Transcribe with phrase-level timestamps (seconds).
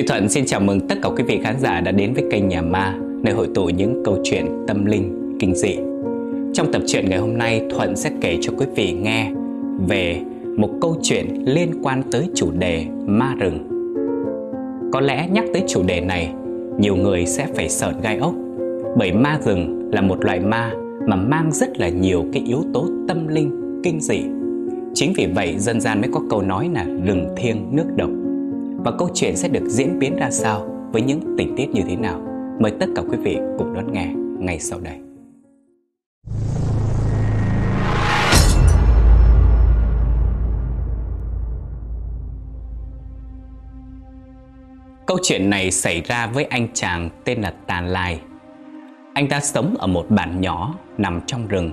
[0.00, 2.48] Duy Thuận xin chào mừng tất cả quý vị khán giả đã đến với kênh
[2.48, 5.76] Nhà Ma, nơi hội tụ những câu chuyện tâm linh, kinh dị.
[6.54, 9.30] Trong tập truyện ngày hôm nay, Thuận sẽ kể cho quý vị nghe
[9.88, 10.20] về
[10.56, 13.58] một câu chuyện liên quan tới chủ đề ma rừng.
[14.92, 16.32] Có lẽ nhắc tới chủ đề này,
[16.78, 18.34] nhiều người sẽ phải sợn gai ốc,
[18.96, 20.72] bởi ma rừng là một loại ma
[21.06, 24.20] mà mang rất là nhiều cái yếu tố tâm linh, kinh dị.
[24.94, 28.10] Chính vì vậy dân gian mới có câu nói là rừng thiêng nước độc
[28.84, 31.96] và câu chuyện sẽ được diễn biến ra sao với những tình tiết như thế
[31.96, 32.20] nào.
[32.60, 34.06] Mời tất cả quý vị cùng đón nghe
[34.38, 34.98] ngay sau đây.
[45.06, 48.20] Câu chuyện này xảy ra với anh chàng tên là Tàn Lai.
[49.14, 51.72] Anh ta sống ở một bản nhỏ nằm trong rừng.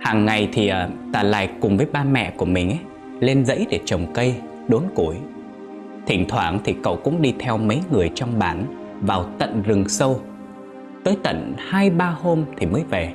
[0.00, 2.78] Hàng ngày thì à, Tàn Lai cùng với ba mẹ của mình ấy,
[3.20, 4.34] lên dãy để trồng cây,
[4.68, 5.16] đốn củi
[6.10, 8.66] Thỉnh thoảng thì cậu cũng đi theo mấy người trong bản
[9.00, 10.20] vào tận rừng sâu.
[11.04, 13.14] Tới tận hai ba hôm thì mới về.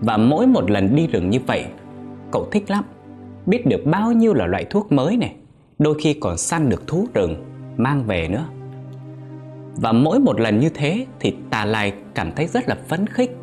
[0.00, 1.64] Và mỗi một lần đi rừng như vậy,
[2.32, 2.84] cậu thích lắm.
[3.46, 5.34] Biết được bao nhiêu là loại thuốc mới này,
[5.78, 7.44] đôi khi còn săn được thú rừng,
[7.76, 8.44] mang về nữa.
[9.76, 13.36] Và mỗi một lần như thế thì Tà Lai cảm thấy rất là phấn khích.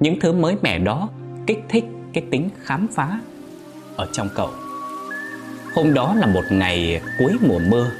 [0.00, 1.08] Những thứ mới mẻ đó
[1.46, 3.20] kích thích cái tính khám phá
[3.96, 4.48] ở trong cậu.
[5.78, 7.90] Hôm đó là một ngày cuối mùa mưa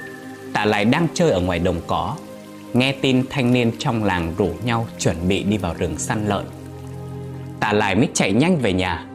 [0.52, 2.16] Tạ lại đang chơi ở ngoài đồng cỏ,
[2.72, 6.44] Nghe tin thanh niên trong làng rủ nhau chuẩn bị đi vào rừng săn lợn.
[7.60, 9.06] Tạ lại mới chạy nhanh về nhà.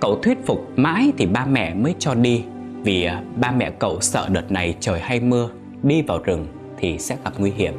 [0.00, 2.42] Cậu thuyết phục mãi thì ba mẹ mới cho đi,
[2.82, 5.48] Vì à, ba mẹ cậu sợ đợt này trời hay mưa,
[5.82, 6.46] Đi vào rừng
[6.78, 7.74] thì sẽ gặp nguy hiểm.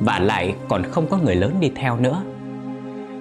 [0.00, 2.22] Và lại còn không có người lớn đi theo nữa.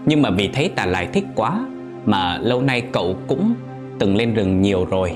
[0.06, 1.66] Nhưng mà vì thấy Tà Lại thích quá,
[2.06, 3.54] Mà lâu nay cậu cũng
[4.00, 5.14] từng lên rừng nhiều rồi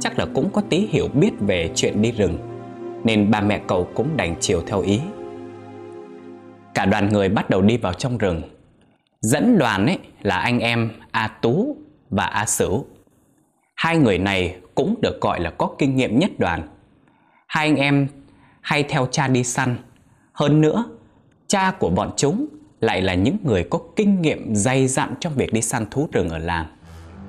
[0.00, 2.38] chắc là cũng có tí hiểu biết về chuyện đi rừng
[3.04, 5.00] Nên ba mẹ cậu cũng đành chiều theo ý.
[6.74, 8.42] Cả đoàn người bắt đầu đi vào trong rừng.
[9.20, 11.76] Dẫn đoàn ấy là anh em A Tú
[12.10, 12.84] và A Sửu.
[13.74, 16.68] Hai người này cũng được gọi là có kinh nghiệm nhất đoàn.
[17.46, 18.08] Hai anh em
[18.60, 19.76] hay theo cha đi săn.
[20.32, 20.84] Hơn nữa,
[21.46, 22.46] cha của bọn chúng
[22.80, 26.28] lại là những người có kinh nghiệm dày dặn trong việc đi săn thú rừng
[26.28, 26.66] ở làng.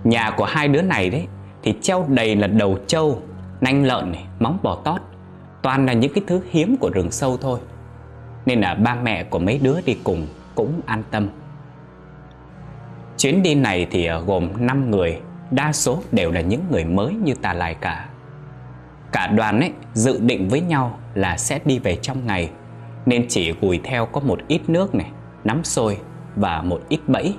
[0.03, 1.28] Nhà của hai đứa này đấy
[1.67, 3.22] thì treo đầy là đầu trâu,
[3.61, 5.01] nanh lợn này, móng bò tót,
[5.61, 7.59] toàn là những cái thứ hiếm của rừng sâu thôi.
[8.45, 11.29] Nên là ba mẹ của mấy đứa đi cùng cũng an tâm.
[13.17, 15.19] Chuyến đi này thì à, gồm 5 người,
[15.51, 18.09] đa số đều là những người mới như Tà Lai cả.
[19.11, 22.49] Cả đoàn ấy dự định với nhau là sẽ đi về trong ngày,
[23.05, 25.11] nên chỉ gùi theo có một ít nước này,
[25.44, 25.97] nắm sôi
[26.35, 27.35] và một ít bẫy.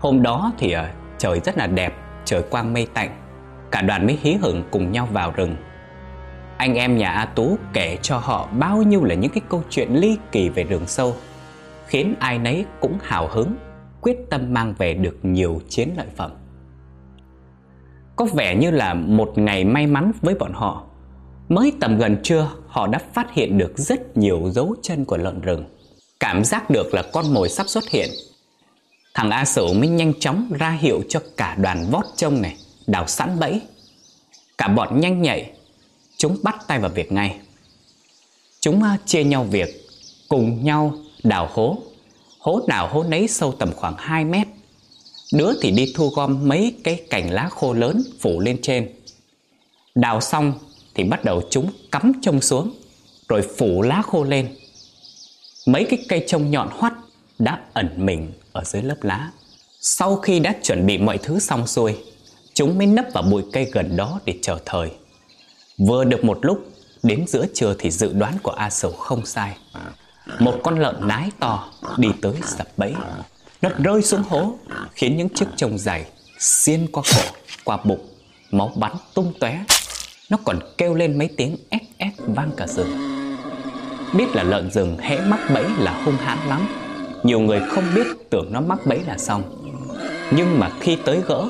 [0.00, 1.94] Hôm đó thì à, trời rất là đẹp
[2.26, 3.10] trời quang mây tạnh,
[3.70, 5.56] Cả đoàn mới hí hưởng cùng nhau vào rừng.
[6.56, 9.88] Anh em nhà A Tú kể cho họ bao nhiêu là những cái câu chuyện
[9.92, 11.16] ly kỳ về rừng sâu,
[11.86, 13.56] Khiến ai nấy cũng hào hứng,
[14.00, 16.30] Quyết tâm mang về được nhiều chiến lợi phẩm.
[18.16, 20.82] Có vẻ như là một ngày may mắn với bọn họ,
[21.48, 25.40] Mới tầm gần trưa, họ đã phát hiện được rất nhiều dấu chân của lợn
[25.40, 25.64] rừng.
[26.20, 28.10] Cảm giác được là con mồi sắp xuất hiện
[29.16, 32.56] Thằng A Sửu mới nhanh chóng ra hiệu cho cả đoàn vót trông này,
[32.86, 33.60] Đào sẵn bẫy.
[34.58, 35.50] Cả bọn nhanh nhạy
[36.16, 37.38] Chúng bắt tay vào việc ngay.
[38.60, 39.88] Chúng chia nhau việc,
[40.28, 41.78] Cùng nhau đào hố.
[42.38, 44.46] Hố nào hố nấy sâu tầm khoảng 2 mét.
[45.32, 48.90] Đứa thì đi thu gom mấy cái cành lá khô lớn phủ lên trên.
[49.94, 50.52] Đào xong
[50.94, 52.74] thì bắt đầu chúng cắm trông xuống,
[53.28, 54.56] Rồi phủ lá khô lên.
[55.66, 56.92] Mấy cái cây trông nhọn hoắt
[57.38, 59.30] đã ẩn mình ở dưới lớp lá.
[59.80, 61.96] Sau khi đã chuẩn bị mọi thứ xong xuôi,
[62.54, 64.90] chúng mới nấp vào bụi cây gần đó để chờ thời.
[65.78, 66.66] Vừa được một lúc,
[67.02, 69.56] đến giữa trưa thì dự đoán của A Sầu không sai.
[70.38, 72.94] Một con lợn nái to đi tới sập bẫy.
[73.62, 74.54] Nó rơi xuống hố,
[74.92, 76.04] khiến những chiếc trông dày
[76.38, 77.22] xiên qua cổ,
[77.64, 78.06] qua bụng,
[78.50, 79.64] máu bắn tung tóe.
[80.30, 82.90] Nó còn kêu lên mấy tiếng ép ép vang cả rừng.
[84.14, 86.68] Biết là lợn rừng hễ mắc bẫy là hung hãn lắm
[87.26, 89.42] nhiều người không biết tưởng nó mắc bẫy là xong.
[90.36, 91.48] Nhưng mà khi tới gỡ,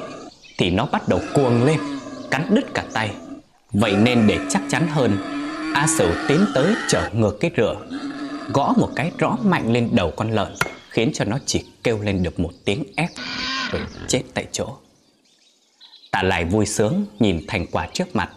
[0.59, 1.81] Thì nó bắt đầu cuồng lên,
[2.31, 3.11] Cắn đứt cả tay.
[3.73, 5.19] Vậy nên để chắc chắn hơn,
[5.75, 7.77] A Sửu tiến tới trở ngược cái rửa,
[8.53, 10.55] Gõ một cái rõ mạnh lên đầu con lợn,
[10.91, 13.11] Khiến cho nó chỉ kêu lên được một tiếng ép,
[13.71, 14.67] Rồi chết tại chỗ.
[16.13, 18.31] Tạ lại vui sướng nhìn thành quả trước mặt.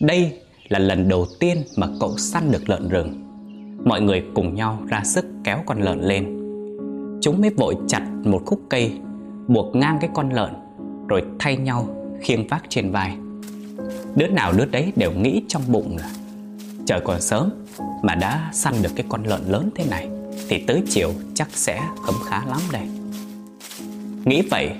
[0.00, 0.32] Đây
[0.68, 3.22] là lần đầu tiên mà cậu săn được lợn rừng.
[3.84, 6.45] Mọi người cùng nhau ra sức kéo con lợn lên.
[7.26, 8.92] Chúng mới vội chặt một khúc cây,
[9.48, 10.50] Buộc ngang cái con lợn,
[11.08, 11.88] Rồi thay nhau
[12.20, 13.16] khiêng vác trên vai.
[14.14, 16.10] Đứa nào đứa đấy đều nghĩ trong bụng là,
[16.86, 17.50] Trời còn sớm
[18.02, 20.08] mà đã săn được cái con lợn lớn thế này,
[20.48, 22.88] Thì tới chiều chắc sẽ khấm khá lắm đây.
[24.24, 24.70] Nghĩ vậy,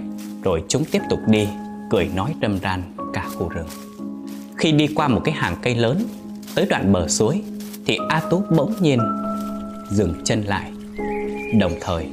[0.42, 1.48] rồi chúng tiếp tục đi,
[1.90, 2.82] Cười nói râm ran
[3.12, 3.68] cả khu rừng.
[4.56, 5.98] Khi đi qua một cái hàng cây lớn,
[6.54, 7.42] Tới đoạn bờ suối,
[7.86, 9.00] Thì A Tú bỗng nhiên
[9.90, 10.72] dừng chân lại,
[11.60, 12.06] Đồng thời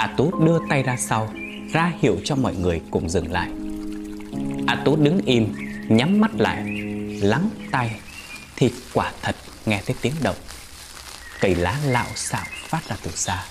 [0.00, 1.28] A Tú đưa tay ra sau,
[1.72, 3.50] Ra hiệu cho mọi người cùng dừng lại.
[4.66, 5.54] A Tú đứng im,
[5.88, 6.62] Nhắm mắt lại,
[7.22, 7.90] Lắng tay
[8.56, 9.36] Thì quả thật
[9.66, 10.36] nghe thấy tiếng động.
[11.40, 13.44] Cây lá lạo xạo phát ra từ xa.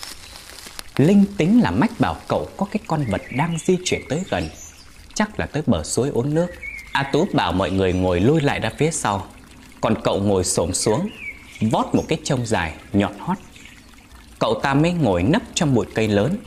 [0.98, 4.50] Linh tính là mách bảo cậu có cái con vật đang di chuyển tới gần.
[5.14, 6.48] Chắc là tới bờ suối uống nước.
[6.92, 9.28] A Tú bảo mọi người ngồi lui lại ra phía sau.
[9.82, 11.10] Còn cậu ngồi xổm xuống,
[11.72, 13.38] Vót một cái trông dài, nhọn hót
[14.40, 16.38] Cậu ta mới ngồi nấp trong bụi cây lớn,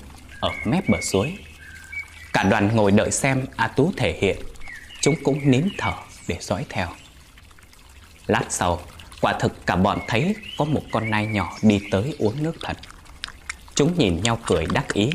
[0.40, 1.38] Ở mép bờ suối.
[2.32, 4.36] Cả đoàn ngồi đợi xem A Tú thể hiện.
[5.00, 5.92] Chúng cũng nín thở
[6.28, 6.88] để dõi theo.
[8.26, 8.80] Lát sau,
[9.20, 12.76] Quả thực cả bọn thấy có một con nai nhỏ đi tới uống nước thật.
[13.74, 15.10] Chúng nhìn nhau cười đắc ý.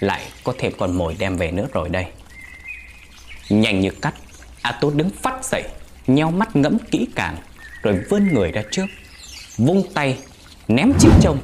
[0.00, 2.06] Lại có thêm con mồi đem về nữa rồi đây.
[3.48, 4.14] Nhanh như cắt,
[4.62, 5.62] A Tú đứng phát dậy,
[6.06, 7.36] Nheo mắt ngẫm kỹ càng,
[7.82, 8.86] Rồi vươn người ra trước,
[9.56, 10.18] Vung tay,
[10.68, 11.38] ném chiếc trông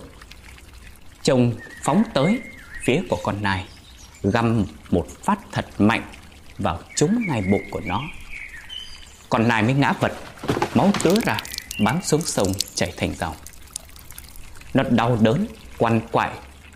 [1.25, 2.41] chồng phóng tới
[2.85, 3.65] phía của con nai,
[4.23, 6.03] Găm một phát thật mạnh
[6.59, 8.03] Vào trúng ngay bụng của nó.
[9.29, 10.13] Con nai mới ngã vật,
[10.75, 11.37] Máu tứa ra
[11.85, 13.35] Bắn xuống sông chảy thành dòng.
[14.75, 15.47] Nó đau đớn,
[15.79, 16.31] Quằn quại,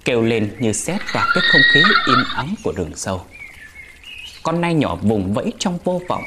[0.05, 3.25] Kêu lên như xét vào cái không khí im ắng của rừng sâu.
[4.43, 6.25] Con nai nhỏ vùng vẫy trong vô vọng,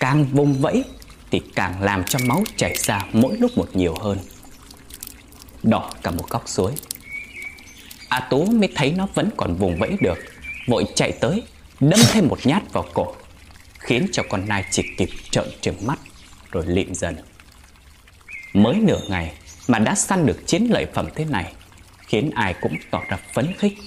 [0.00, 0.84] Càng vùng vẫy
[1.30, 4.18] Thì càng làm cho máu chảy ra mỗi lúc một nhiều hơn.
[5.62, 6.72] Đỏ cả một góc suối.
[8.12, 10.18] A Tú mới thấy nó vẫn còn vùng vẫy được,
[10.66, 11.42] Vội chạy tới,
[11.80, 13.14] Đâm thêm một nhát vào cổ,
[13.78, 15.98] Khiến cho con nai chỉ kịp trợn trừng mắt,
[16.50, 17.16] Rồi lịm dần.
[18.52, 19.32] Mới nửa ngày
[19.68, 21.52] Mà đã săn được chiến lợi phẩm thế này,
[22.06, 23.78] Khiến ai cũng tỏ ra phấn khích.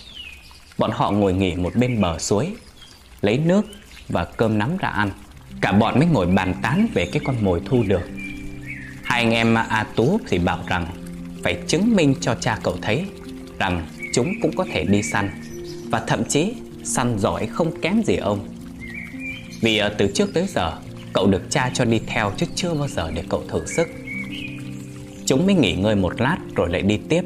[0.77, 2.55] Bọn họ ngồi nghỉ một bên bờ suối,
[3.21, 3.61] Lấy nước
[4.09, 5.11] và cơm nắm ra ăn.
[5.61, 8.09] Cả bọn mới ngồi bàn tán về cái con mồi thu được.
[9.03, 10.87] Hai anh em A Tú thì bảo rằng,
[11.43, 13.05] Phải chứng minh cho cha cậu thấy
[13.59, 15.29] Rằng chúng cũng có thể đi săn.
[15.91, 16.53] Và thậm chí
[16.83, 18.47] săn giỏi không kém gì ông.
[19.61, 20.79] Vì ờ, từ trước tới giờ
[21.15, 23.87] Cậu được cha cho đi theo chứ chưa bao giờ để cậu thử sức.
[25.25, 27.21] Chúng mới nghỉ ngơi một lát rồi lại đi tiếp.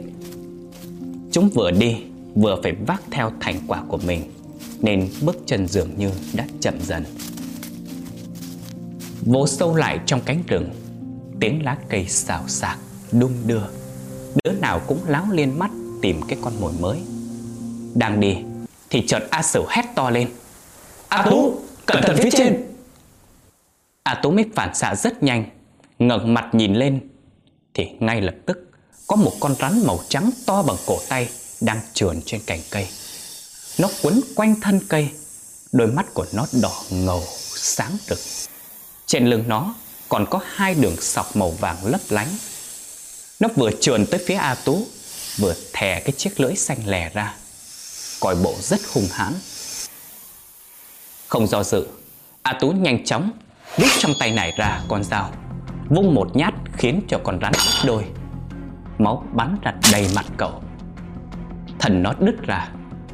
[1.31, 1.97] Chúng vừa đi
[2.35, 4.21] vừa phải vác theo thành quả của mình
[4.79, 7.03] Nên bước chân dường như đã chậm dần.
[9.21, 10.69] Vô sâu lại trong cánh rừng
[11.39, 12.77] Tiếng lá cây xào xạc,
[13.11, 13.63] đung đưa.
[14.43, 15.71] Đứa nào cũng láo liên mắt
[16.01, 16.99] tìm cái con mồi mới.
[17.95, 18.37] Đang đi
[18.89, 20.29] thì chợt A Sửu hét to lên.
[21.07, 22.65] A Tú, cẩn thận phía trên.
[24.03, 25.49] A Tú mới phản xạ rất nhanh
[25.99, 26.99] ngẩng mặt nhìn lên
[27.73, 28.71] Thì ngay lập tức
[29.07, 31.29] Có một con rắn màu trắng to bằng cổ tay
[31.61, 32.87] Đang trườn trên cành cây.
[33.79, 35.09] Nó quấn quanh thân cây
[35.71, 37.23] Đôi mắt của nó đỏ ngầu
[37.55, 38.19] Sáng rực.
[39.05, 39.75] Trên lưng nó
[40.09, 42.27] còn có hai đường sọc màu vàng lấp lánh.
[43.39, 44.87] Nó vừa trườn tới phía A Tú
[45.39, 47.33] Vừa thè cái chiếc lưỡi xanh lè ra
[48.19, 49.33] Coi bộ rất hung hãn.
[51.27, 51.87] Không do dự,
[52.43, 53.31] A Tú nhanh chóng
[53.77, 55.31] rút trong tay này ra con dao,
[55.89, 57.53] Vung một nhát khiến cho con rắn
[57.85, 58.05] đôi
[58.97, 60.63] Máu bắn ra đầy mặt cậu.
[61.79, 62.69] Thần nó đứt ra,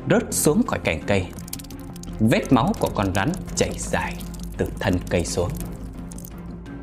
[0.09, 1.25] Rớt xuống khỏi cành cây.
[2.19, 4.15] Vết máu của con rắn chảy dài
[4.57, 5.49] Từ thân cây xuống.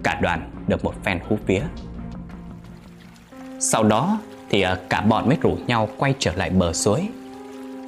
[0.03, 1.63] Cả đoàn được một phen hú vía.
[3.61, 4.19] Sau đó
[4.53, 7.09] thì à, cả bọn mới rủ nhau quay trở lại bờ suối.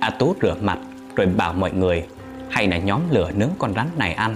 [0.01, 0.79] A Tú rửa mặt
[1.17, 2.07] rồi bảo mọi người,
[2.51, 4.35] hay là nhóm lửa nướng con rắn này ăn.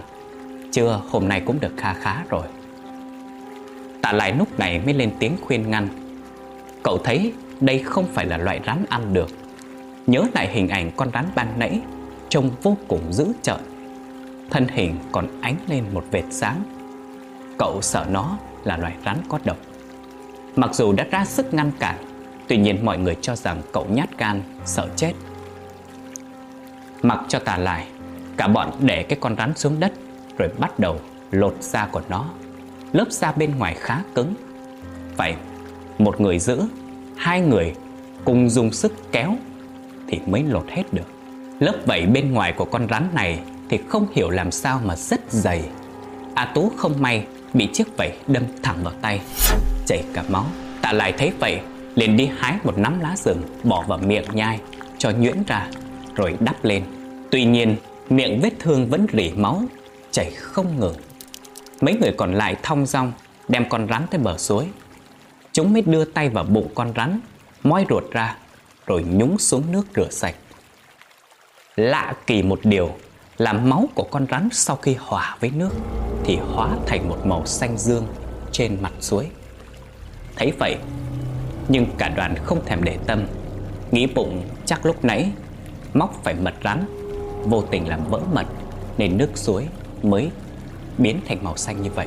[0.72, 2.42] Chưa hôm nay cũng được kha khá rồi.
[4.02, 5.88] Tạ lại lúc này mới lên tiếng khuyên ngăn,
[6.82, 9.28] Cậu thấy đây không phải là loại rắn ăn được.
[10.06, 11.80] Nhớ lại hình ảnh con rắn ban nãy,
[12.28, 13.60] Trông vô cùng dữ trợn
[14.50, 16.62] Thân hình còn ánh lên một vệt sáng.
[17.58, 19.56] Cậu sợ nó là loại rắn có độc.
[20.56, 22.07] Mặc dù đã ra sức ngăn cản
[22.48, 25.12] Tuy nhiên mọi người cho rằng cậu nhát gan, sợ chết.
[27.02, 27.86] Mặc cho tà lại
[28.36, 29.92] Cả bọn để cái con rắn xuống đất
[30.38, 31.00] Rồi bắt đầu
[31.30, 32.24] lột da của nó.
[32.92, 34.34] Lớp da bên ngoài khá cứng.
[35.16, 35.34] Vậy
[35.98, 36.62] một người giữ
[37.16, 37.74] Hai người
[38.24, 39.36] cùng dùng sức kéo
[40.06, 41.06] Thì mới lột hết được.
[41.58, 45.20] Lớp vảy bên ngoài của con rắn này Thì không hiểu làm sao mà rất
[45.28, 45.64] dày.
[46.34, 49.20] A Tú không may Bị chiếc vảy đâm thẳng vào tay
[49.86, 50.44] Chảy cả máu.
[50.82, 51.60] Tạ lại thấy vậy
[51.98, 54.60] liền đi hái một nắm lá rừng, Bỏ vào miệng nhai,
[54.98, 55.68] Cho nhuyễn ra,
[56.14, 56.84] Rồi đắp lên.
[57.30, 57.76] Tuy nhiên,
[58.10, 59.62] miệng vết thương vẫn rỉ máu,
[60.10, 60.94] Chảy không ngừng.
[61.80, 63.12] Mấy người còn lại thong dong,
[63.48, 64.66] Đem con rắn tới bờ suối.
[65.52, 67.20] Chúng mới đưa tay vào bụng con rắn,
[67.62, 68.36] Moi ruột ra,
[68.86, 70.34] Rồi nhúng xuống nước rửa sạch.
[71.76, 72.90] Lạ kỳ một điều
[73.38, 75.70] Là máu của con rắn sau khi hòa với nước
[76.24, 78.06] Thì hóa thành một màu xanh dương
[78.52, 79.26] Trên mặt suối.
[80.36, 80.76] Thấy vậy
[81.68, 83.26] nhưng cả đoàn không thèm để tâm.
[83.90, 85.30] Nghĩ bụng chắc lúc nãy
[85.94, 86.84] Móc phải mật rắn.
[87.44, 88.46] Vô tình làm vỡ mật
[88.98, 89.68] Nên nước suối
[90.02, 90.30] mới
[90.98, 92.06] biến thành màu xanh như vậy.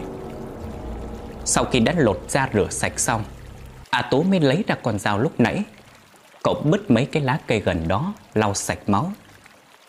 [1.45, 3.23] Sau khi đã lột ra rửa sạch xong
[3.89, 5.63] A Tú mới lấy ra con dao lúc nãy.
[6.43, 9.11] Cậu bứt mấy cái lá cây gần đó Lau sạch máu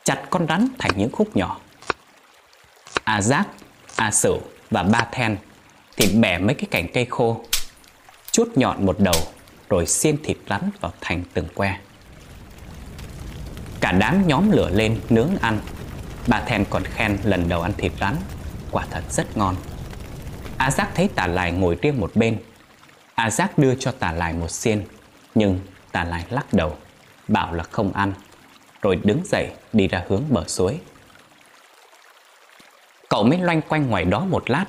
[0.04, 1.60] Chặt con rắn thành những khúc nhỏ.
[3.04, 3.48] A Giác,
[3.96, 5.36] A Sửu và Ba Then
[5.96, 7.40] Thì bẻ mấy cái cành cây khô
[8.32, 9.14] Chút nhọn một đầu.
[9.72, 11.78] Rồi xiên thịt rắn vào thành từng que.
[13.80, 15.58] Cả đám nhóm lửa lên nướng ăn.
[16.26, 18.16] Bà Thèn còn khen lần đầu ăn thịt rắn
[18.70, 19.56] Quả thật rất ngon.
[20.56, 22.38] A Giác thấy tà lại ngồi riêng một bên.
[23.14, 24.84] A Giác đưa cho tà lại một xiên,
[25.34, 25.60] Nhưng
[25.92, 26.76] tà lại lắc đầu,
[27.28, 28.12] Bảo là không ăn,
[28.82, 30.80] Rồi đứng dậy đi ra hướng bờ suối.
[33.08, 34.64] Cậu mới loanh quanh ngoài đó một lát,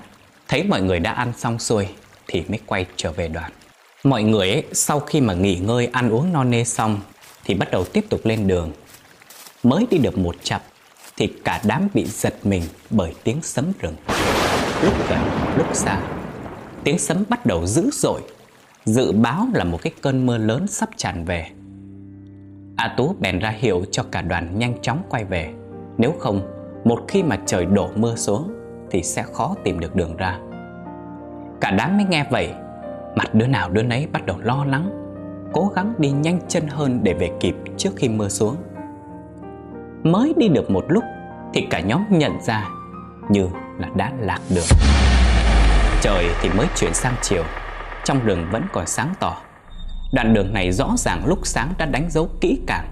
[0.48, 1.88] Thấy mọi người đã ăn xong xuôi
[2.27, 3.51] Thì mới quay trở về đoàn.
[4.03, 7.00] Mọi người ấy, sau khi mà nghỉ ngơi ăn uống no nê xong
[7.45, 8.72] Thì bắt đầu tiếp tục lên đường.
[9.63, 10.62] Mới đi được một chập
[11.17, 13.95] Thì cả đám bị giật mình bởi tiếng sấm rừng.
[14.83, 15.19] Lúc gần
[15.57, 16.00] lúc xa
[16.83, 18.22] Tiếng sấm bắt đầu dữ dội
[18.86, 21.48] Dự báo là một cái cơn mưa lớn sắp tràn về.
[22.77, 25.53] A Tú bèn ra hiệu cho cả đoàn nhanh chóng quay về.
[25.98, 26.41] Nếu không
[26.86, 28.51] Một khi mà trời đổ mưa xuống
[28.91, 30.39] Thì sẽ khó tìm được đường ra.
[31.62, 32.53] Cả đám mới nghe vậy
[33.15, 35.00] Mặt đứa nào đứa nấy bắt đầu lo lắng,
[35.53, 38.55] Cố gắng đi nhanh chân hơn để về kịp trước khi mưa xuống.
[40.03, 41.03] Mới đi được một lúc
[41.53, 42.70] Thì cả nhóm nhận ra
[43.29, 43.48] Như
[43.79, 44.65] là đã lạc đường.
[46.01, 47.43] Trời thì mới chuyển sang chiều,
[48.03, 49.38] Trong rừng vẫn còn sáng tỏ.
[50.13, 52.88] Đoạn đường này rõ ràng lúc sáng đã đánh dấu kỹ càng,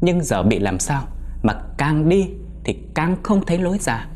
[0.00, 1.02] Nhưng giờ bị làm sao
[1.42, 2.30] Mà càng đi
[2.64, 4.06] thì càng không thấy lối ra.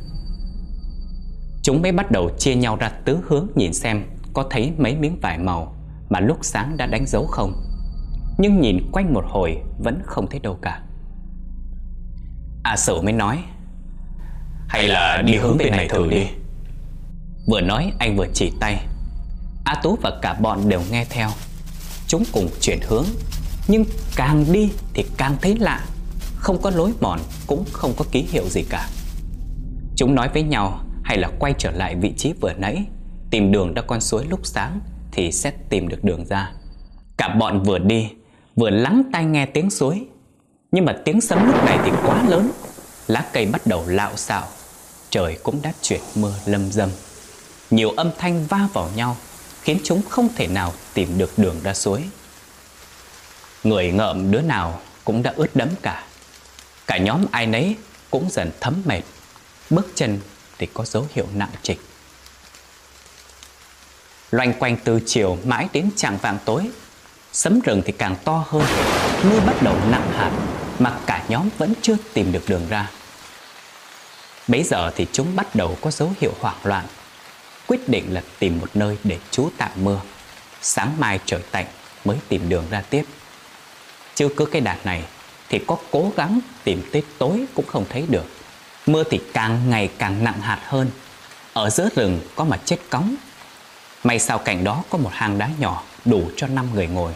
[1.63, 5.19] Chúng mới bắt đầu chia nhau ra tứ hướng nhìn xem có thấy mấy miếng
[5.21, 5.75] vải màu
[6.09, 7.53] Mà lúc sáng đã đánh dấu không?
[8.39, 10.83] Nhưng nhìn quanh một hồi Vẫn không thấy đâu cả.
[12.63, 13.39] À, A Sửu mới nói,
[14.69, 16.27] Hay là đi hướng bên này thử đi.
[17.47, 18.87] Vừa nói, anh vừa chỉ tay.
[19.65, 21.29] A Tú và cả bọn đều nghe theo.
[22.07, 23.05] Chúng cùng chuyển hướng,
[23.69, 23.85] Nhưng
[24.17, 25.85] càng đi thì càng thấy lạ.
[26.37, 28.89] Không có lối mòn, Cũng không có ký hiệu gì cả.
[29.97, 32.87] Chúng nói với nhau, Hay là quay trở lại vị trí vừa nãy
[33.31, 34.81] Tìm đường ra con suối lúc sáng
[35.13, 36.53] Thì sẽ tìm được đường ra.
[37.17, 38.11] Cả bọn vừa đi,
[38.57, 40.07] Vừa lắng tai nghe tiếng suối.
[40.73, 42.51] Nhưng mà tiếng sấm lúc này thì quá lớn.
[43.07, 44.47] Lá cây bắt đầu lạo xạo.
[45.11, 46.89] Trời cũng đã chuyển mưa lâm dâm.
[47.71, 49.17] Nhiều âm thanh va vào nhau,
[49.63, 52.05] Khiến chúng không thể nào tìm được đường ra suối.
[53.65, 56.05] Người ngợm đứa nào cũng đã ướt đẫm cả.
[56.87, 57.77] Cả nhóm ai nấy
[58.11, 59.03] cũng dần thấm mệt.
[59.71, 60.21] Bước chân
[60.59, 61.81] thì có dấu hiệu nặng trịch.
[64.31, 66.71] Loanh quanh từ chiều mãi đến chạng vàng tối.
[67.33, 68.65] Sấm rừng thì càng to hơn
[69.25, 70.31] Mưa bắt đầu nặng hạt,
[70.79, 72.91] Mà cả nhóm vẫn chưa tìm được đường ra.
[74.49, 76.87] Bấy giờ thì chúng bắt đầu có dấu hiệu hoảng loạn.
[77.67, 80.01] Quyết định là tìm một nơi để trú tạm mưa
[80.63, 81.67] Sáng mai trời tạnh
[82.05, 83.05] mới tìm đường ra tiếp.
[84.15, 85.05] Chưa cứ cái đạt này
[85.49, 88.25] thì có cố gắng tìm tới tối cũng không thấy được.
[88.87, 90.91] Mưa thì càng ngày càng nặng hạt hơn.
[91.53, 93.15] Ở giữa rừng có mà chết cống
[94.05, 97.13] May sau cạnh đó có một hang đá nhỏ đủ cho 5 người ngồi.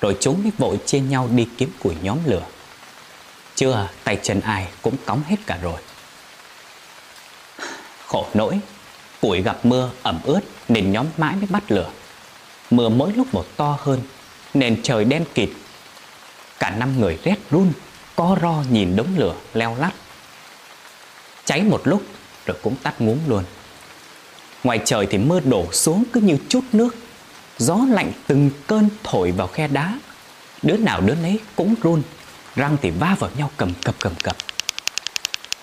[0.00, 2.46] Rồi chúng mới vội chia nhau đi kiếm củi nhóm lửa.
[3.54, 5.80] Chưa, tay chân ai cũng cóng hết cả rồi.
[8.06, 8.60] Khổ nỗi,
[9.24, 11.90] Củi gặp mưa ẩm ướt nên nhóm mãi mới bắt lửa.
[12.70, 14.00] Mưa mỗi lúc một to hơn
[14.54, 15.48] Nên trời đen kịt.
[16.58, 17.72] Cả năm người rét run,
[18.16, 19.94] Co ro nhìn đống lửa leo lắt.
[21.44, 22.02] Cháy một lúc
[22.46, 23.44] rồi cũng tắt ngúm luôn.
[24.64, 26.96] Ngoài trời thì mưa đổ xuống cứ như chút nước.
[27.58, 29.98] Gió lạnh từng cơn thổi vào khe đá.
[30.62, 32.02] Đứa nào đứa nấy cũng run,
[32.56, 34.36] Răng thì va vào nhau cầm cập cầm cập.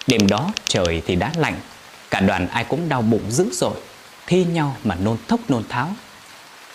[0.07, 1.55] Đêm đó trời thì đã lạnh,
[2.09, 3.75] Cả đoàn ai cũng đau bụng dữ dội,
[4.27, 5.89] Thi nhau mà nôn thốc nôn tháo.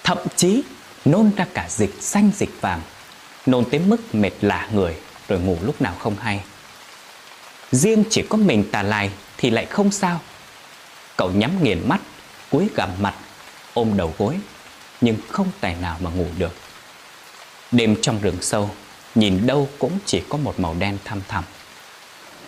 [0.05, 0.63] Thậm chí
[1.05, 2.81] nôn ra cả dịch xanh dịch vàng,
[3.47, 4.95] Nôn tới mức mệt lả người,
[5.29, 6.41] Rồi ngủ lúc nào không hay.
[7.73, 10.21] Riêng chỉ có mình tà lai Thì lại không sao.
[11.17, 12.01] Cậu nhắm nghiền mắt
[12.51, 13.15] Cúi gằm mặt
[13.75, 14.39] Ôm đầu gối
[15.01, 16.53] Nhưng không tài nào mà ngủ được
[17.73, 18.71] Đêm trong rừng sâu
[19.15, 21.45] Nhìn đâu cũng chỉ có một màu đen thăm thẳm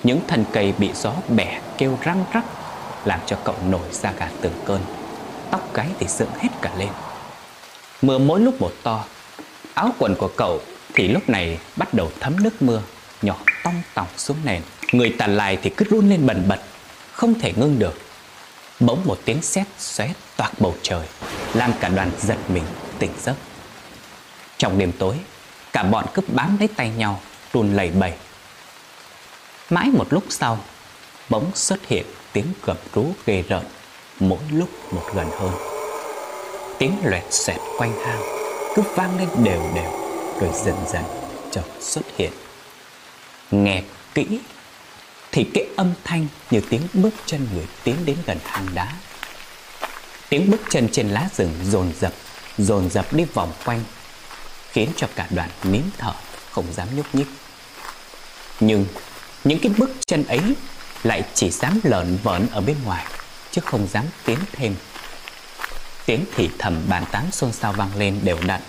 [0.03, 2.45] Những thân cây bị gió bẻ kêu răng rắc
[3.05, 4.81] làm cho cậu nổi da gà từng cơn.
[5.51, 6.89] Tóc gáy thì dựng hết cả lên.
[8.03, 9.05] Mưa mỗi lúc một to,
[9.75, 10.61] áo quần của cậu
[10.95, 12.83] thì lúc này bắt đầu thấm nước mưa,
[13.23, 14.63] nhỏ tong tỏng xuống nền.
[14.93, 16.61] Người tàn lại thì cứ run lên bần bật,
[17.13, 17.99] không thể ngưng được.
[18.81, 21.07] Bỗng một tiếng sét xoé toạc bầu trời,
[21.55, 22.65] làm cả đoàn giật mình
[22.99, 23.35] tỉnh giấc.
[24.59, 25.15] Trong đêm tối,
[25.73, 27.21] cả bọn cứ bám lấy tay nhau,
[27.53, 28.13] run lẩy bẩy.
[29.71, 30.59] Mãi một lúc sau,
[31.29, 33.65] bỗng xuất hiện tiếng gầm rú ghê rợn,
[34.21, 35.53] mỗi lúc một gần hơn.
[36.79, 38.21] Tiếng loẹt xoẹt quanh hang
[38.75, 39.91] cứ vang lên đều đều,
[40.41, 41.05] rồi dần dần
[41.51, 42.33] chợt xuất hiện.
[43.51, 43.83] Nghe
[44.15, 44.41] kỹ
[45.39, 48.93] thì cái âm thanh như tiếng bước chân người tiến đến gần hang đá.
[50.29, 52.13] Tiếng bước chân trên lá rừng dồn dập,
[52.59, 53.85] dồn dập đi vòng quanh,
[54.71, 56.13] khiến cho cả đoàn nín thở,
[56.51, 57.27] không dám nhúc nhích.
[58.61, 58.87] Nhưng
[59.45, 60.41] những cái bước chân ấy
[61.03, 63.07] lại chỉ dám lợn vợn ở bên ngoài,
[63.51, 64.75] chứ không dám tiến thêm.
[66.07, 68.61] Tiếng thì thầm bàn tán xôn xao vang lên đều đặn,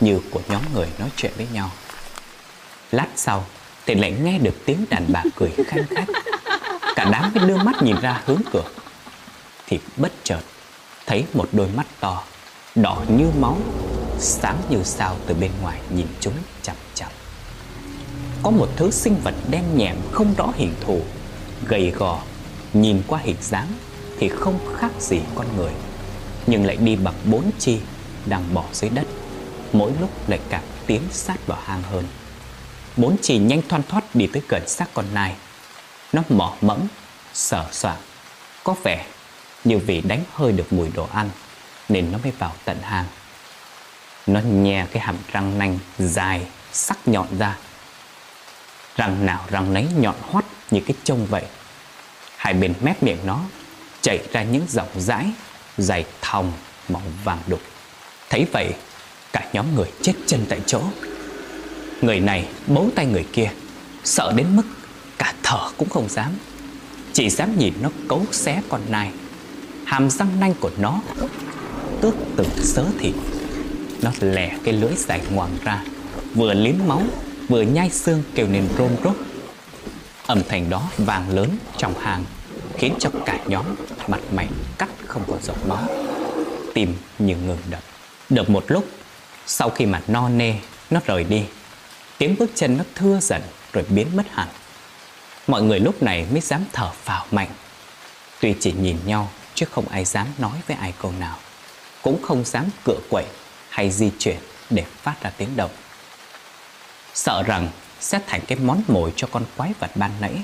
[0.00, 1.70] như của nhóm người nói chuyện với nhau.
[2.92, 3.46] Lát sau,
[3.86, 6.08] thì lại nghe được tiếng đàn bà cười khanh khách.
[6.96, 8.64] Cả đám mới đưa mắt nhìn ra hướng cửa.
[9.66, 10.40] Thì bất chợt
[11.06, 12.22] thấy một đôi mắt to,
[12.74, 13.58] đỏ như máu,
[14.18, 17.10] sáng như sao từ bên ngoài nhìn chúng chằm chằm.
[18.42, 21.00] Có một thứ sinh vật đen nhẹm không rõ hình thù,
[21.66, 22.22] gầy gò,
[22.72, 23.68] nhìn qua hình dáng
[24.18, 25.72] thì không khác gì con người,
[26.46, 27.78] nhưng lại đi bằng bốn chi
[28.26, 29.06] đang bỏ dưới đất,
[29.72, 32.04] mỗi lúc lại càng tiến sát vào hang hơn.
[32.96, 35.34] Bốn chỉ nhanh thoăn thoát đi tới gần xác con nai.
[36.12, 36.78] Nó mỏ mẫm,
[37.34, 38.00] sờ soạng.
[38.64, 39.06] Có vẻ
[39.64, 41.30] như vì đánh hơi được mùi đồ ăn
[41.88, 43.04] Nên nó mới vào tận hang.
[44.26, 47.56] Nó nhè cái hàm răng nanh dài, sắc nhọn ra.
[48.96, 51.42] Răng nào răng nấy nhọn hoắt như cái trông vậy.
[52.36, 53.40] Hai bên mép miệng nó
[54.00, 55.26] chảy ra những dòng dãi
[55.78, 56.52] Dài thòng
[56.88, 57.60] màu vàng đục.
[58.30, 58.74] Thấy vậy
[59.32, 60.80] Cả nhóm người chết chân tại chỗ.
[62.02, 63.50] Người này bấu tay người kia,
[64.04, 64.62] Sợ đến mức
[65.18, 66.32] cả thở cũng không dám.
[67.12, 69.10] Chỉ dám nhìn nó cấu xé con nai.
[69.84, 71.00] Hàm răng nanh của nó
[72.00, 73.14] Tước từng sớ thịt.
[74.02, 75.84] Nó lẻ cái lưỡi dài ngoằng ra,
[76.34, 77.02] Vừa liếm máu,
[77.48, 79.16] Vừa nhai xương kêu nên rôm rốt.
[80.26, 82.24] Âm thanh đó vàng lớn trong hàng,
[82.78, 83.64] Khiến cho cả nhóm
[84.08, 85.82] mặt mày cắt không còn giọt máu.
[86.74, 87.80] Tim như ngừng đập.
[88.30, 88.86] Được một lúc,
[89.46, 90.54] Sau khi mà no nê,
[90.90, 91.44] Nó rời đi.
[92.22, 94.48] Tiếng bước chân nó thưa dần rồi biến mất hẳn.
[95.46, 97.48] Mọi người lúc này mới dám thở phào mạnh.
[98.40, 101.38] Tuy chỉ nhìn nhau, chứ không ai dám nói với ai câu nào.
[102.02, 103.24] Cũng không dám cựa quậy
[103.68, 104.36] hay di chuyển
[104.70, 105.70] để phát ra tiếng động.
[107.14, 107.68] Sợ rằng
[108.00, 110.34] sẽ thành cái món mồi cho con quái vật ban nãy.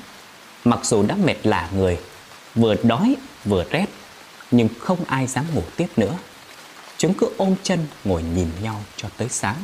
[0.65, 1.99] Mặc dù đã mệt lả người,
[2.55, 3.87] Vừa đói vừa rét,
[4.51, 6.15] Nhưng không ai dám ngủ tiếp nữa.
[6.97, 9.57] Chúng cứ ôm chân ngồi nhìn nhau cho tới sáng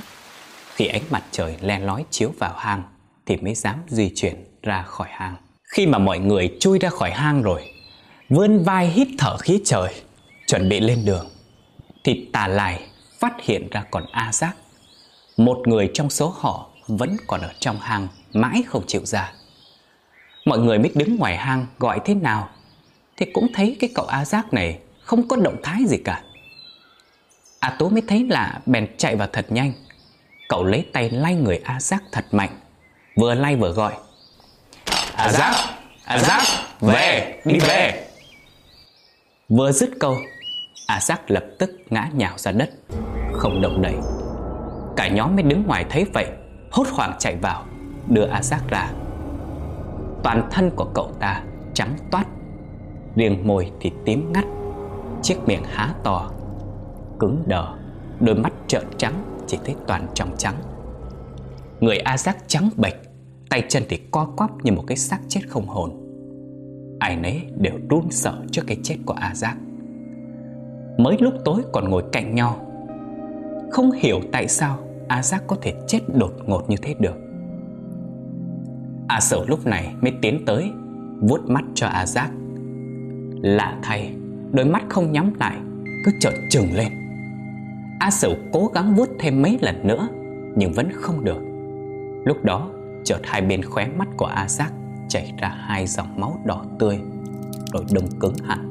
[0.74, 2.82] khi ánh mặt trời len lói chiếu vào hang
[3.26, 5.36] thì mới dám di chuyển ra khỏi hang.
[5.64, 7.62] Khi mà mọi người chui ra khỏi hang rồi,
[8.28, 9.94] vươn vai hít thở khí trời,
[10.46, 11.26] chuẩn bị lên đường,
[12.04, 12.86] thì tà lại
[13.18, 14.56] phát hiện ra còn A Giác.
[15.36, 19.32] Một người trong số họ vẫn còn ở trong hang mãi không chịu ra.
[20.44, 22.48] Mọi người mới đứng ngoài hang gọi thế nào
[23.16, 26.22] thì cũng thấy cái cậu A Giác này không có động thái gì cả.
[27.60, 29.72] A Tố mới thấy lạ bèn chạy vào thật nhanh
[30.48, 32.50] Cậu lấy tay lay người A Giác thật mạnh.
[33.16, 33.92] Vừa lay vừa gọi.
[35.16, 35.54] A Giác,
[36.04, 36.42] A Giác,
[36.80, 38.08] về, đi về.
[39.48, 40.16] Vừa dứt câu
[40.86, 42.70] A Giác lập tức ngã nhào ra đất
[43.32, 43.94] Không động đậy.
[44.96, 46.26] Cả nhóm mới đứng ngoài thấy vậy
[46.70, 47.64] Hốt hoảng chạy vào
[48.08, 48.88] Đưa A Giác ra.
[50.22, 51.42] Toàn thân của cậu ta
[51.74, 52.24] trắng toát
[53.16, 54.44] Riêng môi thì tím ngắt
[55.22, 56.30] Chiếc miệng há to
[57.20, 57.66] Cứng đờ
[58.20, 59.14] Đôi mắt trợn trắng
[59.46, 60.54] chỉ thấy toàn trong trắng.
[61.80, 62.94] Người A Giác trắng bệch,
[63.50, 65.90] Tay chân thì co quắp như một cái xác chết không hồn.
[67.00, 69.56] Ai nấy đều run sợ trước cái chết của A Giác
[70.98, 72.66] Mới lúc tối còn ngồi cạnh nhau.
[73.70, 74.78] Không hiểu tại sao
[75.08, 77.16] A Giác có thể chết đột ngột như thế được.
[79.08, 80.70] A Sở lúc này mới tiến tới,
[81.20, 82.30] vuốt mắt cho A Giác
[83.42, 84.14] Lạ thay,
[84.52, 85.58] Đôi mắt không nhắm lại,
[86.04, 87.03] Cứ trợn trừng lên.
[87.98, 90.08] A Sửu cố gắng vuốt thêm mấy lần nữa,
[90.56, 91.40] Nhưng vẫn không được.
[92.24, 92.70] Lúc đó,
[93.04, 94.72] chợt hai bên khóe mắt của A Giác
[95.08, 97.00] Chảy ra hai dòng máu đỏ tươi,
[97.72, 98.70] Rồi đông cứng hẳn.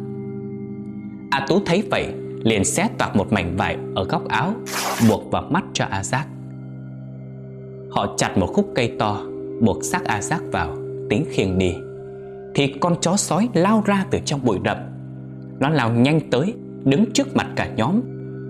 [1.31, 4.53] A Tú thấy vậy, liền xé toạc một mảnh vải ở góc áo,
[5.09, 6.27] Buộc vào mắt cho A Giác.
[7.91, 9.21] Họ chặt một khúc cây to,
[9.61, 10.77] Buộc xác A Giác vào,
[11.09, 11.75] Tính khiêng đi.
[12.55, 14.77] Thì con chó sói lao ra từ trong bụi rậm.
[15.59, 18.01] Nó lao nhanh tới, Đứng trước mặt cả nhóm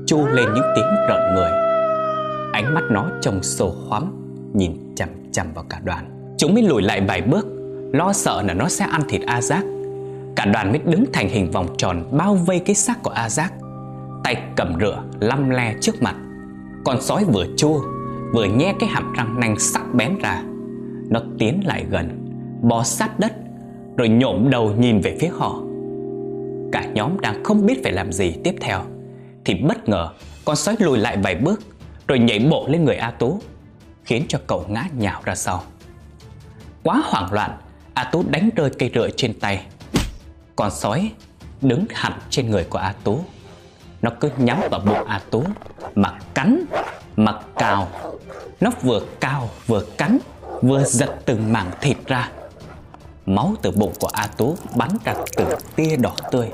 [0.07, 1.51] Chu lên những tiếng rợn người.
[2.53, 4.11] Ánh mắt nó trông sổ hoắm
[4.53, 6.33] Nhìn chằm chằm vào cả đoàn.
[6.37, 7.47] Chúng mới lùi lại vài bước,
[7.93, 9.63] Lo sợ là nó sẽ ăn thịt A Giác
[10.35, 13.53] Cả đoàn mới đứng thành hình vòng tròn Bao vây cái xác của A Giác
[14.23, 16.15] Tay cầm rửa, lăm le trước mặt.
[16.85, 17.79] Con sói vừa chua,
[18.33, 20.43] Vừa nhe cái hàm răng nanh sắc bén ra.
[21.09, 22.27] Nó tiến lại gần,
[22.61, 23.33] Bò sát đất,
[23.97, 25.59] Rồi nhổm đầu nhìn về phía họ.
[26.71, 28.79] Cả nhóm đang không biết phải làm gì tiếp theo.
[29.45, 30.09] Thì bất ngờ,
[30.45, 31.61] Con sói lùi lại vài bước,
[32.07, 33.41] Rồi nhảy bộ lên người A Tú,
[34.03, 35.63] Khiến cho cậu ngã nhào ra sau.
[36.83, 37.57] Quá hoảng loạn,
[37.93, 39.65] A Tú đánh rơi cây rựa trên tay.
[40.55, 41.11] Con sói
[41.61, 43.19] đứng hẳn trên người của A Tú.
[44.01, 45.43] Nó cứ nhắm vào bụng A Tú,
[45.95, 46.65] Mà cắn,
[47.15, 47.87] Mà cào.
[48.61, 50.17] Nó vừa cào, vừa cắn,
[50.61, 52.29] Vừa giật từng mảng thịt ra.
[53.25, 56.49] Máu từ bụng của A Tú bắn ra từng tia đỏ tươi.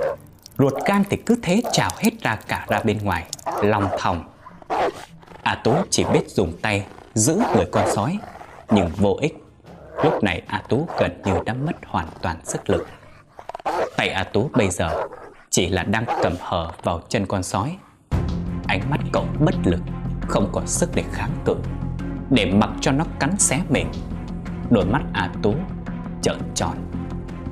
[0.60, 3.26] Ruột gan thì cứ thế trào hết ra cả ra bên ngoài,
[3.64, 4.24] Lòng thòng.
[5.44, 8.18] A Tú chỉ biết dùng tay giữ người con sói,
[8.70, 9.34] Nhưng vô ích.
[10.04, 12.88] Lúc này A Tú gần như đã mất hoàn toàn sức lực.
[13.98, 15.06] Tay A Tú bây giờ
[15.50, 17.78] chỉ là đang cầm hờ vào chân con sói.
[18.68, 19.82] Ánh mắt cậu bất lực,
[20.28, 21.56] Không còn sức để kháng cự,
[22.30, 23.92] Để mặc cho nó cắn xé mình.
[24.70, 25.56] Đôi mắt A Tú
[26.22, 26.76] trợn tròn,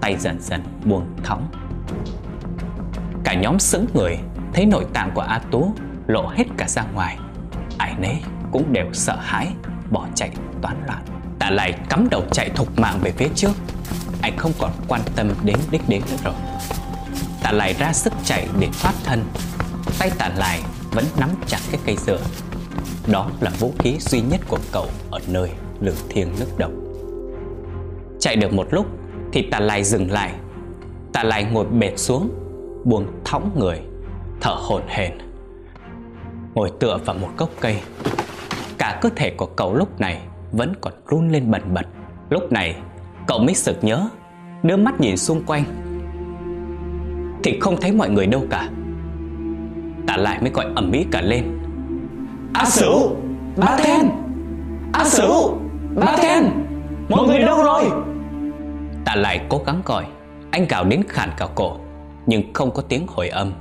[0.01, 1.47] Tay dần dần buông thõng.
[3.27, 4.17] Cả nhóm sững người,
[4.53, 5.73] Thấy nội tạng của A Tú
[6.07, 7.17] lộ hết cả ra ngoài.
[7.77, 9.47] Ai nấy cũng đều sợ hãi,
[9.91, 10.29] Bỏ chạy
[10.61, 11.03] toán loạn.
[11.39, 13.51] Tạ lại cắm đầu chạy thục mạng về phía trước.
[14.21, 16.33] Anh không còn quan tâm đến đích đến nữa rồi.
[17.43, 19.23] Tạ lại ra sức chạy để thoát thân.
[19.99, 20.59] Tay tạ lại
[20.91, 22.19] vẫn nắm chặt cái cây dừa.
[23.11, 25.49] Đó là vũ khí duy nhất của cậu Ở nơi
[25.81, 26.71] lửa thiêng nước độc
[28.19, 28.85] Chạy được một lúc
[29.33, 30.33] Thì tạ lại dừng lại.
[31.13, 32.46] Tạ lại ngồi bệt xuống
[32.83, 33.81] Buông thõng người
[34.41, 35.11] Thở hổn hển.
[36.55, 37.81] Ngồi tựa vào một gốc cây
[38.77, 41.85] Cả cơ thể của cậu lúc này Vẫn còn run lên bần bật.
[42.29, 42.75] Lúc này
[43.27, 44.09] cậu mới sực nhớ
[44.63, 45.63] Đưa mắt nhìn xung quanh.
[47.43, 48.69] Thì không thấy mọi người đâu cả.
[50.07, 51.59] Tạ lại mới gọi ẩm mỹ cả lên.
[52.53, 53.15] A Sửu
[53.57, 54.09] Ba Then
[54.93, 55.57] A Sửu
[55.95, 56.43] Ba Then
[57.09, 57.83] Mọi người đâu rồi?
[59.05, 60.05] Tạ lại cố gắng gọi
[60.51, 61.77] Anh gào đến khản cả cổ
[62.27, 63.51] nhưng không có tiếng hồi âm.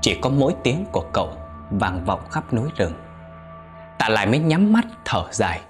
[0.00, 1.32] Chỉ có mỗi tiếng của cậu
[1.70, 2.92] Vang vọng khắp núi rừng.
[3.98, 5.60] Tạ lại mới nhắm mắt thở dài,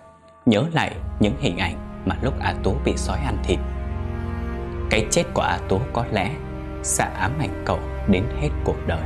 [0.47, 3.59] Nhớ lại những hình ảnh Mà lúc A Tú bị sói ăn thịt.
[4.91, 6.31] Cái chết của A Tú có lẽ
[6.83, 9.03] Sẽ ám ảnh cậu đến hết cuộc đời.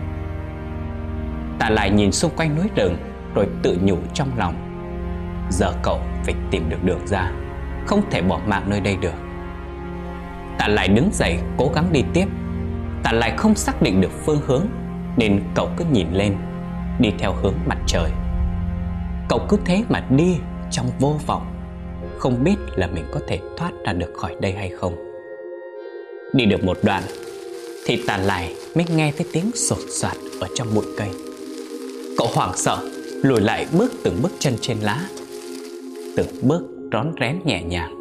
[1.59, 2.97] Tạ lại nhìn xung quanh núi rừng
[3.35, 4.55] Rồi tự nhủ trong lòng.
[5.51, 7.33] Giờ cậu phải tìm được đường ra,
[7.87, 9.15] Không thể bỏ mạng nơi đây được.
[10.59, 12.27] Tạ lại đứng dậy cố gắng đi tiếp
[13.03, 14.67] ta lại không xác định được phương hướng,
[15.17, 16.37] Nên cậu cứ nhìn lên,
[17.01, 18.11] Đi theo hướng mặt trời.
[19.29, 20.37] Cậu cứ thế mà đi
[20.71, 21.47] trong vô vọng,
[22.19, 24.97] Không biết là mình có thể thoát ra được khỏi đây hay không.
[26.33, 27.03] Đi được một đoạn,
[27.87, 31.09] Thì tà lại mới nghe thấy tiếng sột soạt ở trong bụi cây.
[32.19, 32.79] Cậu hoảng sợ,
[33.23, 35.01] Lùi lại bước từng bước chân trên lá.
[36.17, 37.95] Từng bước rón rén nhẹ nhàng,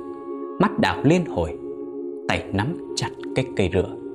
[0.59, 1.57] Mắt đảo liên hồi,
[2.27, 4.06] Tay nắm chặt cái cây rửa.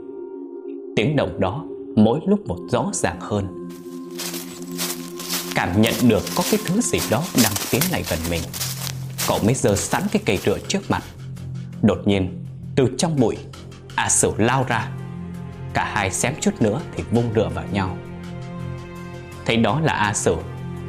[0.97, 1.65] Tiếng động đó
[1.97, 3.69] mỗi lúc một rõ ràng hơn.
[5.55, 8.43] Cảm nhận được có cái thứ gì đó đang tiến lại gần mình.
[9.29, 11.03] Cậu mới giơ sẵn cái cây rửa trước mặt.
[11.83, 12.45] Đột nhiên,
[12.77, 13.37] từ trong bụi,
[13.95, 14.89] A Sửu lao ra.
[15.75, 17.97] Cả hai xém chút nữa thì vung rửa vào nhau.
[19.47, 20.37] Thấy đó là A Sửu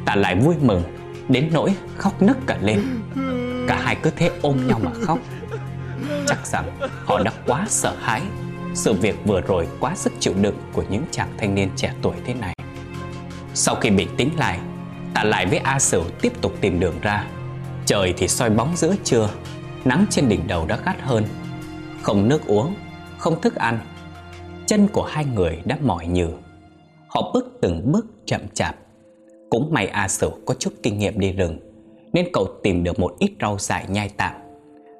[0.04, 0.82] Tạ lại vui mừng,
[1.28, 2.82] Đến nỗi khóc nức cả lên.
[3.68, 5.18] Cả hai cứ thế ôm nhau mà khóc.
[6.26, 8.22] Chắc rằng họ đã quá sợ hãi.
[8.74, 12.14] Sự việc vừa rồi quá sức chịu đựng Của những chàng thanh niên trẻ tuổi
[12.24, 12.54] thế này.
[13.54, 14.58] Sau khi bình tĩnh lại,
[15.14, 17.26] Tạ lại với A Sửu tiếp tục tìm đường ra.
[17.86, 19.30] Trời thì soi bóng giữa trưa,
[19.84, 21.24] Nắng trên đỉnh đầu đã gắt hơn.
[22.02, 22.74] Không nước uống,
[23.18, 23.78] Không thức ăn,
[24.66, 26.28] Chân của hai người đã mỏi nhừ.
[27.08, 28.76] Họ bước từng bước chậm chạp.
[29.50, 31.58] Cũng may A Sửu có chút kinh nghiệm đi rừng,
[32.12, 34.32] Nên cậu tìm được một ít rau dại nhai tạm.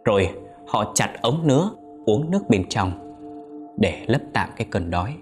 [0.04, 0.30] Rồi
[0.68, 1.70] họ chặt ống nứa,
[2.06, 3.03] Uống nước bên trong.
[3.76, 5.14] Để lấp tạm cái cơn đói.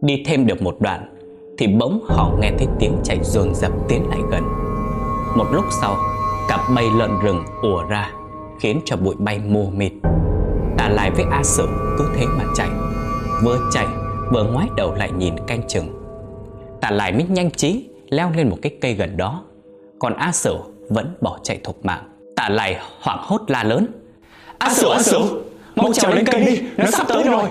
[0.00, 1.14] Đi thêm được một đoạn
[1.58, 4.42] Thì bỗng họ nghe thấy tiếng chạy dồn dập tiến lại gần.
[5.36, 5.96] Một lúc sau
[6.48, 8.12] Cả bầy lợn rừng ùa ra
[8.60, 9.92] Khiến cho bụi bay mù mịt.
[10.78, 12.68] Tà lại với A Sử cứ thế mà chạy
[13.44, 13.86] Vừa chạy
[14.32, 15.86] vừa ngoái đầu lại nhìn canh chừng.
[16.80, 19.44] Tà lại mới nhanh trí Leo lên một cái cây gần đó
[19.98, 20.56] Còn A Sử
[20.88, 22.02] vẫn bỏ chạy thục mạng.
[22.36, 23.86] Tà lại hoảng hốt la lớn
[24.58, 25.42] A Sử, A Sử
[25.76, 27.44] Mau trèo lên cây đi, nó sắp tới rồi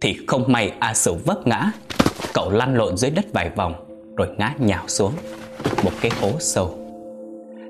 [0.00, 1.70] thì không may A Sửu vấp ngã.
[2.34, 3.74] Cậu lăn lộn dưới đất vài vòng,
[4.16, 5.12] Rồi ngã nhào xuống,
[5.84, 6.78] Một cái hố sâu.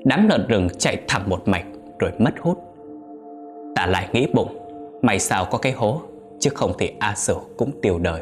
[0.03, 1.65] Đám lợn rừng chạy thẳng một mạch,
[1.99, 2.57] Rồi mất hút.
[3.75, 4.57] Ta lại nghĩ bụng,
[5.01, 6.01] May sao có cái hố,
[6.39, 8.21] Chứ không thì A Sửu cũng tiêu đời.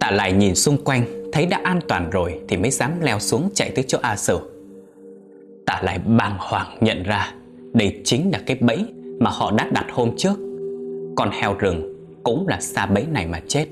[0.00, 3.50] Ta lại nhìn xung quanh, Thấy đã an toàn rồi Thì mới dám leo xuống
[3.54, 4.40] chạy tới chỗ A Sửu
[5.66, 7.34] Ta lại bàng hoàng nhận ra,
[7.72, 8.84] Đây chính là cái bẫy
[9.20, 10.34] Mà họ đã đặt hôm trước.
[11.16, 11.89] Con heo rừng
[12.22, 13.66] cũng là xa bẫy này mà chết.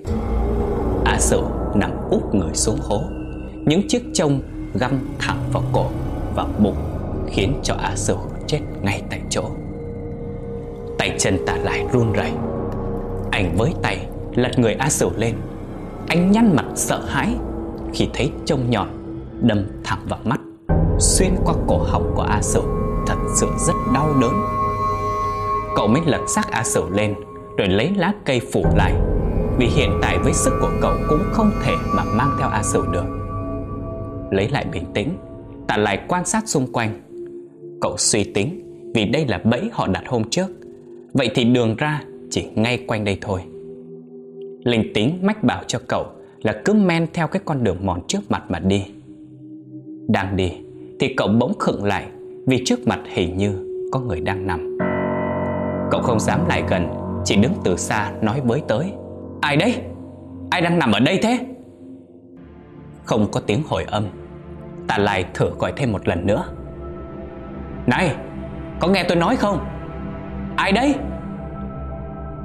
[1.04, 1.42] A Sử
[1.74, 3.02] nằm úp người xuống hố.
[3.66, 4.40] Những chiếc trông
[4.74, 5.86] găm thẳng vào cổ
[6.34, 6.76] và bụng
[7.30, 9.42] Khiến cho A Sử chết ngay tại chỗ.
[10.98, 12.32] Tay chân ta lại run rẩy.
[13.30, 15.34] Anh với tay lật người A Sử lên.
[16.08, 17.34] Anh nhăn mặt sợ hãi
[17.92, 18.88] Khi thấy trông nhọn
[19.40, 20.40] đâm thẳng vào mắt,
[20.98, 22.62] Xuyên qua cổ họng của A Sử
[23.06, 24.32] Thật sự rất đau đớn.
[25.76, 27.14] Cậu mới lật xác A Sử lên.
[27.58, 28.94] Rồi lấy lá cây phủ lại.
[29.58, 32.82] Vì hiện tại với sức của cậu cũng không thể mà mang theo A Sửu
[32.92, 33.04] được.
[34.30, 35.08] Lấy lại bình tĩnh
[35.66, 37.00] Ta lại quan sát xung quanh.
[37.80, 40.46] Cậu suy tính, Vì đây là bẫy họ đặt hôm trước.
[41.12, 43.40] Vậy thì đường ra chỉ ngay quanh đây thôi.
[44.64, 46.06] Linh tính mách bảo cho cậu
[46.42, 48.84] Là cứ men theo cái con đường mòn trước mặt mà đi.
[50.08, 50.52] Đang đi,
[51.00, 52.06] Thì cậu bỗng khựng lại,
[52.46, 53.52] Vì trước mặt hình như
[53.92, 54.78] có người đang nằm.
[55.90, 58.92] Cậu không dám lại gần chỉ đứng từ xa nói với tới.
[59.40, 59.82] Ai đấy?
[60.50, 61.38] Ai đang nằm ở đây thế?
[63.04, 64.04] Không có tiếng hồi âm.
[64.86, 66.44] Ta lại thử gọi thêm một lần nữa.
[67.86, 68.14] Này,
[68.80, 69.66] Có nghe tôi nói không?
[70.56, 70.94] Ai đấy?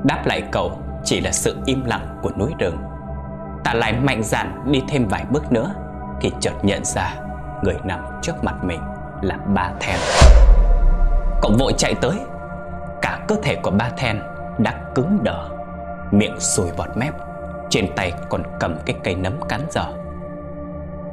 [0.04, 0.72] Đáp lại cậu
[1.04, 2.78] chỉ là sự im lặng của núi rừng.
[3.64, 5.74] Ta lại mạnh dạn đi thêm vài bước nữa
[6.22, 7.16] Thì chợt nhận ra
[7.64, 8.82] Người nằm trước mặt mình
[9.22, 9.98] là ba then.
[11.42, 12.16] Cậu vội chạy tới.
[13.02, 14.20] Cả cơ thể của ba then
[14.58, 15.50] đã cứng đờ.
[16.12, 17.14] Miệng sùi bọt mép,
[17.70, 19.86] Trên tay còn cầm cái cây nấm cắn dở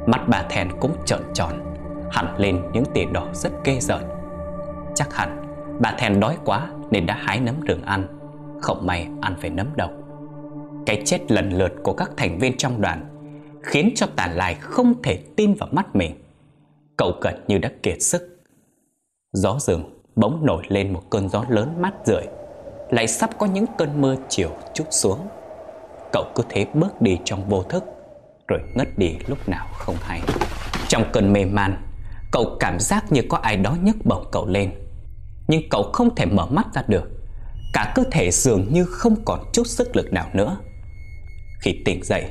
[0.05, 1.75] Mắt bà then cũng trợn tròn,
[2.11, 4.03] Hẳn lên những tia đỏ rất ghê rợn.
[4.95, 5.47] Chắc hẳn
[5.79, 8.07] bà then đói quá Nên đã hái nấm rừng ăn,
[8.61, 9.91] Không may ăn phải nấm độc.
[10.85, 13.05] Cái chết lần lượt của các thành viên trong đoàn
[13.63, 16.15] Khiến cho tà lại không thể tin vào mắt mình.
[16.97, 18.43] Cậu cật như đã kiệt sức.
[19.33, 22.23] Gió rừng bỗng nổi lên một cơn gió lớn mát rượi.
[22.91, 25.27] Lại sắp có những cơn mưa chiều chút xuống.
[26.11, 27.83] Cậu cứ thế bước đi trong vô thức,
[28.47, 30.21] Rồi ngất đi lúc nào không hay.
[30.87, 31.81] Trong cơn mê man,
[32.31, 34.71] Cậu cảm giác như có ai đó nhấc bổng cậu lên.
[35.47, 37.09] Nhưng cậu không thể mở mắt ra được.
[37.73, 40.57] Cả cơ thể dường như không còn chút sức lực nào nữa.
[41.61, 42.25] Khi tỉnh dậy,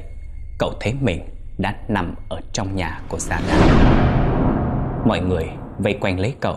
[0.59, 1.21] Cậu thấy mình
[1.59, 3.71] đã nằm ở trong nhà của Gia đình.
[5.07, 6.57] Mọi người vây quanh lấy cậu.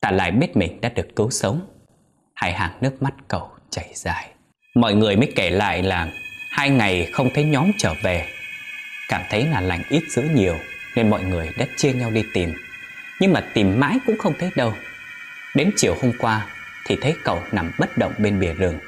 [0.00, 1.60] Ta lại biết mình đã được cứu sống.
[2.36, 4.30] Hai hàng nước mắt cậu chảy dài.
[4.74, 6.08] Mọi người mới kể lại là
[6.50, 8.28] Hai ngày không thấy nhóm trở về.
[9.08, 10.54] Cảm thấy là lành ít dữ nhiều,
[10.96, 12.54] Nên mọi người đã chia nhau đi tìm.
[13.20, 14.72] Nhưng mà tìm mãi cũng không thấy đâu.
[15.54, 16.46] Đến chiều hôm qua
[16.86, 18.78] Thì thấy cậu nằm bất động bên bìa rừng.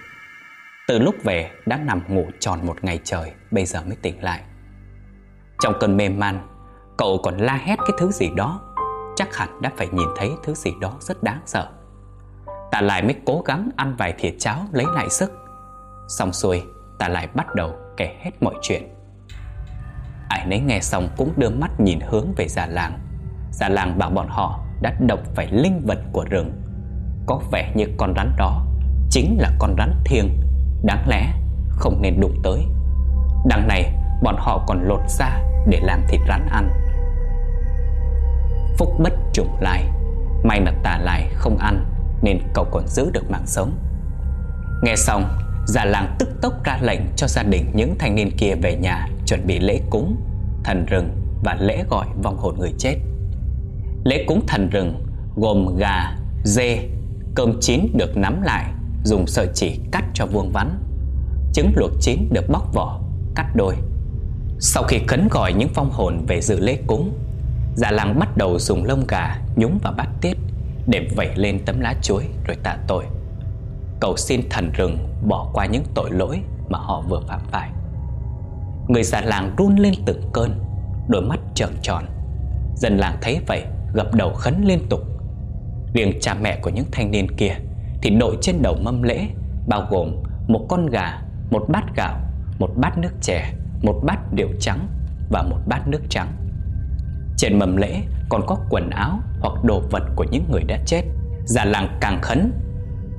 [0.87, 4.41] Từ lúc về đã nằm ngủ tròn một ngày trời, Bây giờ mới tỉnh lại.
[5.63, 6.41] Trong cơn mê man,
[6.99, 8.75] Cậu còn la hét cái thứ gì đó.
[9.17, 11.78] Chắc hẳn đã phải nhìn thấy thứ gì đó rất đáng sợ.
[12.73, 15.33] Ta lại mới cố gắng ăn vài thìa cháo lấy lại sức.
[16.09, 16.63] Xong xuôi
[16.99, 18.95] ta lại bắt đầu kể hết mọi chuyện.
[20.29, 22.99] Ai nấy nghe xong cũng đưa mắt nhìn hướng về già làng.
[23.53, 26.53] Già làng bảo bọn họ đã độc phải linh vật của rừng.
[27.27, 28.65] Có vẻ như con rắn đó
[29.11, 30.41] Chính là con rắn thiêng.
[30.83, 31.33] Đáng lẽ
[31.71, 32.65] không nên đụng tới.
[33.47, 36.71] Đằng này, bọn họ còn lột ra để làm thịt rắn ăn.
[38.79, 39.85] Phúc bất trùng lai
[40.45, 41.85] May mà tà lại không ăn
[42.23, 43.79] nên cậu còn giữ được mạng sống.
[44.83, 48.55] Nghe xong Già làng tức tốc ra lệnh cho gia đình những thanh niên kia
[48.63, 50.17] về nhà Chuẩn bị lễ cúng
[50.65, 51.11] Thần rừng
[51.45, 52.97] và lễ gọi vong hồn người chết.
[54.05, 56.79] Lễ cúng thần rừng gồm gà, dê,
[57.35, 58.65] cơm chín được nắm lại
[59.05, 60.79] Dùng sợi chỉ cắt cho vuông vắn.
[61.53, 63.01] Trứng luộc chín được bóc vỏ,
[63.35, 63.75] cắt đôi.
[64.61, 67.13] Sau khi khấn gọi những vong hồn về dự lễ cúng
[67.77, 70.35] Già làng bắt đầu dùng lông gà nhúng vào bát tiết.
[70.91, 73.05] Để vẩy lên tấm lá chuối rồi tạ tội.
[74.01, 77.71] Cầu xin thần rừng bỏ qua những tội lỗi mà họ vừa phạm phải.
[78.89, 80.51] Người già làng run lên từng cơn
[81.09, 82.05] Đôi mắt trợn tròn.
[82.77, 83.63] Dân làng thấy vậy
[83.95, 85.01] gập đầu khấn liên tục.
[85.95, 87.55] Riêng cha mẹ của những thanh niên kia
[88.03, 89.29] Thì đội trên đầu mâm lễ
[89.69, 90.17] Bao gồm
[90.49, 92.15] một con gà, một bát gạo,
[92.59, 94.89] một bát nước chè, một bát rượu trắng
[95.31, 96.29] và một bát nước trắng
[97.39, 101.03] trên mầm lễ, còn có quần áo hoặc đồ vật của những người đã chết.
[101.45, 102.53] Già làng càng khấn,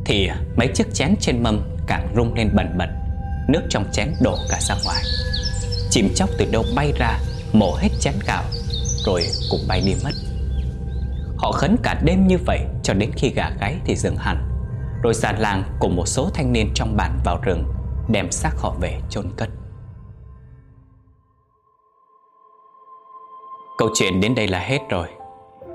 [0.05, 2.89] Thì mấy chiếc chén trên mâm càng rung lên bẩn bẩn
[3.47, 5.03] Nước trong chén đổ cả ra ngoài.
[5.89, 7.19] Chìm chóc từ đâu bay ra,
[7.53, 8.43] Mổ hết chén gạo,
[9.05, 10.11] Rồi cũng bay đi mất.
[11.37, 14.49] Họ khấn cả đêm như vậy, Cho đến khi gà gáy thì dừng hẳn.
[15.03, 17.63] Rồi già làng cùng một số thanh niên trong bản vào rừng,
[18.09, 19.49] Đem xác họ về chôn cất.
[23.79, 25.07] Câu chuyện đến đây là hết rồi.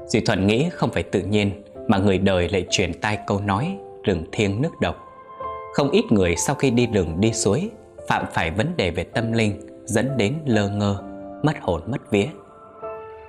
[0.06, 3.78] Duy Thuận nghĩ không phải tự nhiên Mà người đời lại truyền tai câu nói
[4.02, 4.96] Rừng thiêng nước độc.
[5.74, 7.70] Không ít người sau khi đi rừng đi suối,
[8.08, 11.02] Phạm phải vấn đề về tâm linh, Dẫn đến lơ ngơ,
[11.42, 12.26] Mất hồn, mất vía.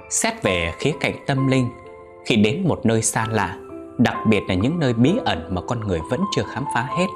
[0.09, 1.69] Xét về khía cạnh tâm linh,
[2.25, 3.57] Khi đến một nơi xa lạ,
[3.97, 7.07] Đặc biệt là những nơi bí ẩn Mà con người vẫn chưa khám phá hết,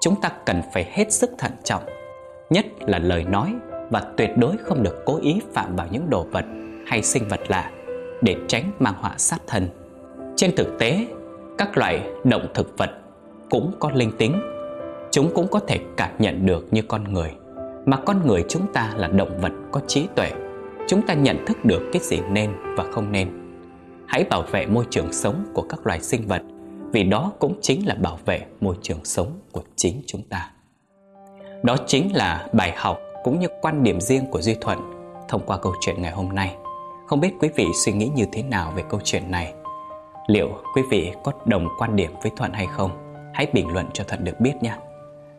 [0.00, 1.82] Chúng ta cần phải hết sức thận trọng,
[2.50, 3.54] Nhất là lời nói
[3.90, 6.44] Và tuyệt đối không được cố ý phạm vào những đồ vật
[6.86, 7.70] hay sinh vật lạ
[8.22, 9.68] để tránh mang họa sát thân.
[10.36, 11.06] Trên thực tế,
[11.58, 12.90] các loại động thực vật
[13.50, 14.40] cũng có linh tính.
[15.10, 17.32] Chúng cũng có thể cảm nhận được như con người.
[17.86, 20.30] Mà con người chúng ta là động vật có trí tuệ.
[20.88, 23.28] Chúng ta nhận thức được cái gì nên và không nên.
[24.06, 26.42] Hãy bảo vệ môi trường sống của các loài sinh vật
[26.92, 30.50] vì đó cũng chính là bảo vệ môi trường sống của chính chúng ta.
[31.62, 34.78] Đó chính là bài học cũng như quan điểm riêng của Duy Thuận
[35.28, 36.56] thông qua câu chuyện ngày hôm nay.
[37.06, 39.54] Không biết quý vị suy nghĩ như thế nào về câu chuyện này?
[40.26, 42.90] Liệu quý vị có đồng quan điểm với Thuận hay không?
[43.34, 44.78] Hãy bình luận cho Thuận được biết nha.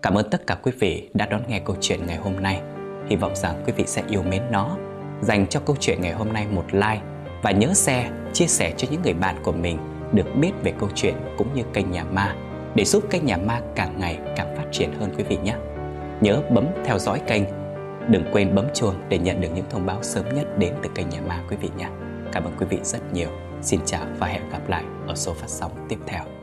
[0.01, 2.62] Cảm ơn tất cả quý vị đã đón nghe câu chuyện ngày hôm nay.
[3.10, 4.78] Hy vọng rằng quý vị sẽ yêu mến nó.
[5.21, 7.01] Dành cho câu chuyện ngày hôm nay một like
[7.41, 9.78] và nhớ share, chia sẻ cho những người bạn của mình
[10.13, 12.36] được biết về câu chuyện cũng như kênh Nhà Ma
[12.75, 15.56] để giúp kênh Nhà Ma càng ngày càng phát triển hơn quý vị nhé.
[16.21, 17.43] Nhớ bấm theo dõi kênh
[18.10, 21.10] Đừng quên bấm chuông để nhận được những thông báo sớm nhất đến từ kênh
[21.10, 21.89] Nhà Ma quý vị nhé.
[22.32, 23.30] Cảm ơn quý vị rất nhiều.
[23.62, 26.35] Xin chào và hẹn gặp lại ở số phát sóng tiếp theo.